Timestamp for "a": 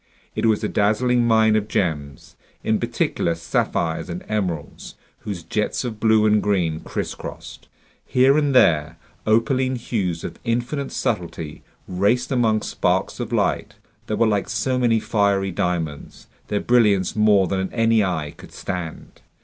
0.63-0.67